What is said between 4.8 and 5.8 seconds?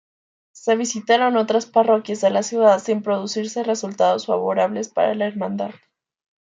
para la hermandad.